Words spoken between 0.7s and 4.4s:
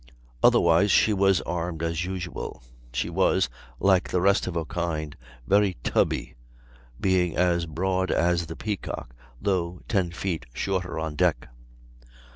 she was armed as usual. She was, like the